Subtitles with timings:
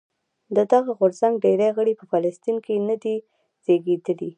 [0.55, 3.15] د دغه غورځنګ ډېری غړي په فلسطین کې نه دي
[3.65, 4.29] زېږېدلي.